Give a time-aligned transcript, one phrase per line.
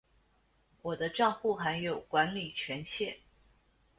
[0.81, 3.17] 我的帐户还有管理权限